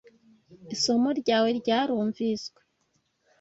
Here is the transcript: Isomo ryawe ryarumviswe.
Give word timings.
Isomo 0.75 1.09
ryawe 1.19 1.49
ryarumviswe. 1.59 2.61